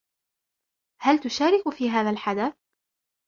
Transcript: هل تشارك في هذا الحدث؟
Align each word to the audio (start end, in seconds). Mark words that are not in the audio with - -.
هل 1.01 1.19
تشارك 1.19 1.69
في 1.69 1.89
هذا 1.89 2.09
الحدث؟ 2.09 2.53